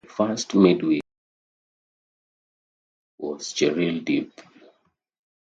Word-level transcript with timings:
The 0.03 0.09
first 0.09 0.49
"MidWeek" 0.53 0.93
editor 1.03 1.03
was 3.19 3.53
Cheryl 3.53 4.03
Deep. 4.03 4.31